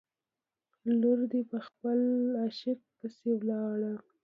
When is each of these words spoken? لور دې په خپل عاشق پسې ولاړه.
لور 0.99 1.19
دې 1.31 1.41
په 1.51 1.57
خپل 1.67 1.99
عاشق 2.41 2.79
پسې 2.97 3.29
ولاړه. 3.37 3.93